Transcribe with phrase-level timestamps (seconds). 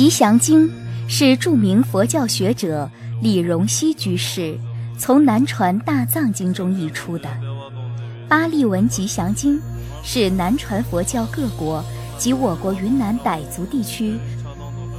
[0.00, 0.66] 吉祥经
[1.06, 4.58] 是著名佛教学者李荣熙居士
[4.96, 7.28] 从南传大藏经中译出的。
[8.26, 9.60] 巴利文吉祥经
[10.02, 11.84] 是南传佛教各国
[12.16, 14.16] 及我国云南傣族地区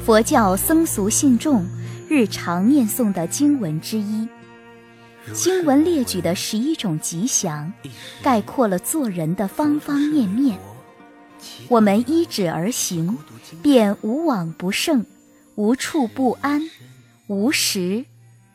[0.06, 1.66] 佛教僧俗信众
[2.08, 4.28] 日常念诵的经文之一。
[5.34, 7.74] 经文列举的十一种吉祥，
[8.22, 10.60] 概括了做人的方方面面。
[11.70, 13.18] 我们依止而行，
[13.62, 15.06] 便无往不胜，
[15.56, 16.62] 无处不安，
[17.28, 18.06] 无时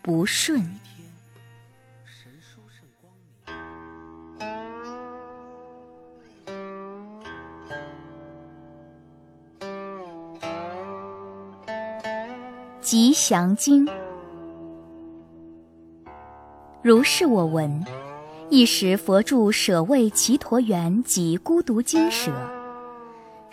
[0.02, 0.78] 不顺。
[12.80, 13.88] 吉祥经。
[16.82, 17.84] 如是我闻，
[18.48, 22.30] 一时佛住舍卫祇陀园及孤独精舍，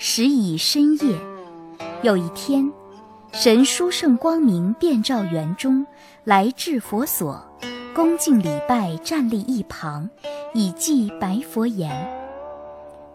[0.05, 1.17] 时已深夜。
[2.01, 2.69] 有一天，
[3.31, 5.87] 神殊胜光明遍照园中，
[6.25, 7.41] 来至佛所，
[7.95, 10.09] 恭敬礼拜，站立一旁，
[10.53, 11.89] 以记白佛言：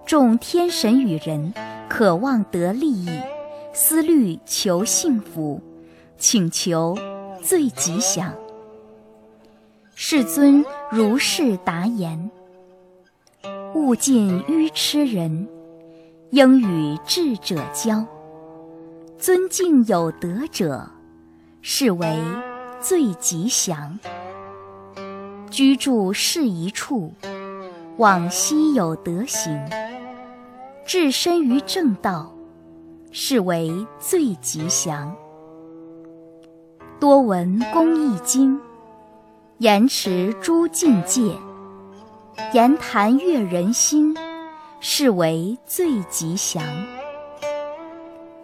[0.06, 1.52] 众天神与人
[1.90, 3.10] 渴望得利益，
[3.74, 5.60] 思虑求幸福，
[6.16, 6.96] 请求
[7.42, 8.32] 最吉祥。
[9.94, 12.30] 世尊如是答言：
[13.74, 15.46] 勿近愚痴人，
[16.30, 18.04] 应与智者交。
[19.16, 20.88] 尊敬有德者，
[21.62, 22.18] 是为
[22.80, 23.98] 最吉祥。
[25.50, 27.12] 居住适宜处，
[27.96, 29.58] 往昔有德行，
[30.86, 32.32] 置身于正道，
[33.10, 35.14] 是为最吉祥。
[37.00, 38.60] 多闻公益经。
[39.58, 41.32] 言持诸境界，
[42.52, 44.16] 言谈悦人心，
[44.80, 46.64] 是为最吉祥。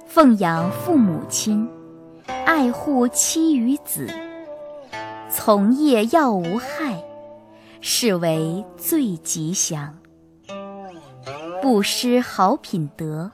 [0.07, 1.69] 奉养父母亲，
[2.45, 4.09] 爱护妻与子，
[5.31, 7.03] 从业要无害，
[7.81, 9.97] 是为最吉祥。
[11.63, 13.31] 不失好品德，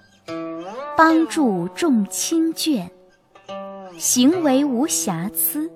[0.96, 2.88] 帮助众亲眷，
[3.98, 5.70] 行为无瑕疵。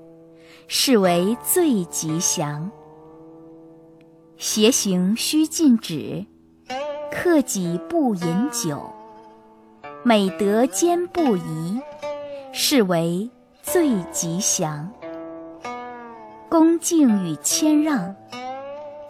[0.66, 2.70] 是为最吉祥。
[4.38, 6.24] 邪行须禁止，
[7.24, 8.92] 克己不饮酒，
[10.02, 11.80] 美德兼不移，
[12.52, 13.30] 是为
[13.62, 14.92] 最吉祥。
[16.50, 18.14] 恭敬与谦让，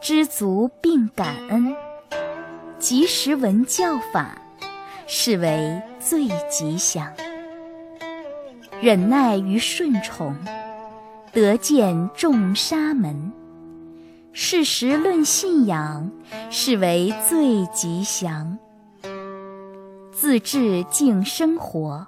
[0.00, 1.74] 知足并感恩，
[2.78, 4.38] 及时闻教法，
[5.08, 7.12] 是为最吉祥。
[8.80, 10.32] 忍耐与顺从。
[11.32, 13.32] 得见众沙门，
[14.36, 16.10] 事实论信仰，
[16.50, 18.58] 是为最吉祥。
[20.10, 22.04] 自治净生活，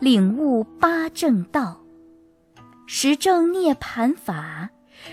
[0.00, 1.78] 领悟八正道，
[2.86, 4.68] 实证涅盘法，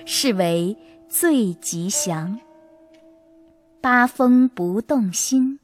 [0.05, 0.75] 是为
[1.07, 2.39] 最吉祥。
[3.79, 5.59] 八风不动心，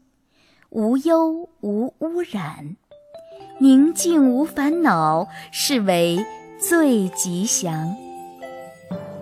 [0.70, 2.78] 无忧无污染，
[3.60, 6.24] 宁静无烦恼，是为。
[6.64, 7.96] 最吉祥，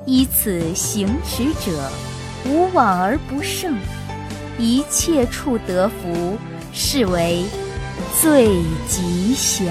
[0.10, 1.92] 依此行持者，
[2.44, 3.78] 无往而不胜，
[4.58, 6.36] 一切处得福，
[6.74, 7.44] 是为
[8.20, 9.68] 最吉祥。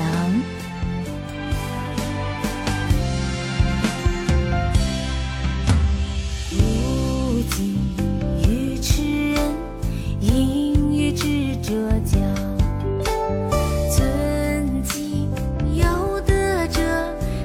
[13.90, 15.28] 尊敬
[15.74, 16.32] 有德
[16.68, 16.80] 者，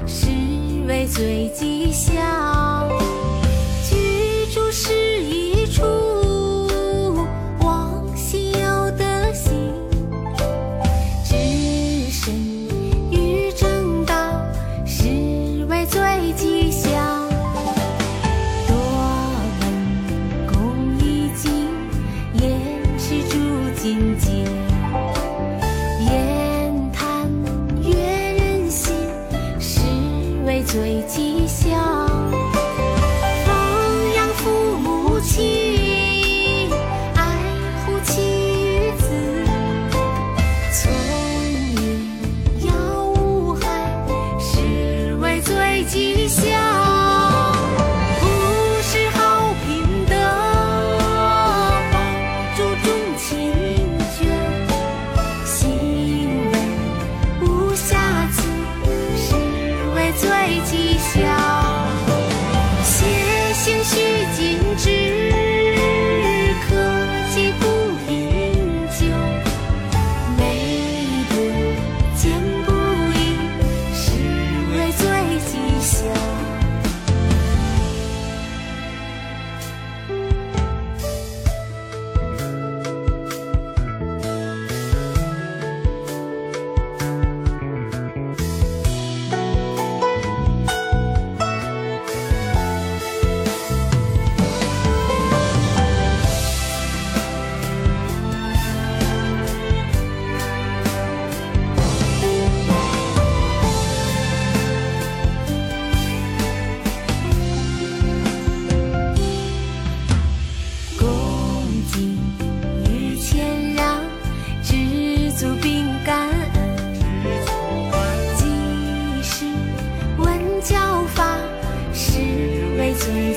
[0.06, 0.28] 是
[0.86, 2.14] 为最吉祥，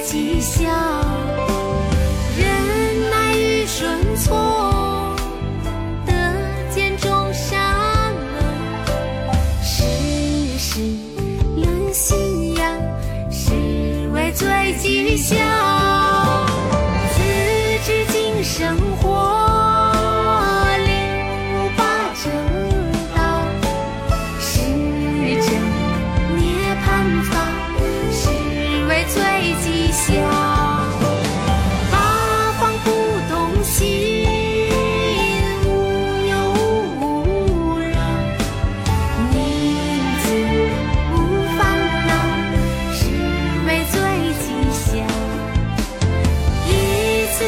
[0.07, 1.46] 吉祥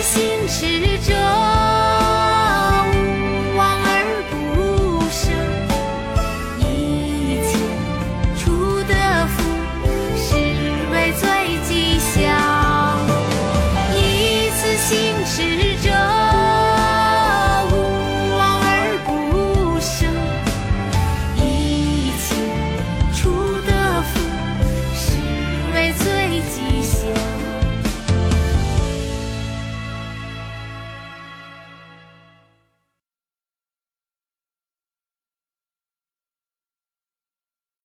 [0.01, 1.59] 心执着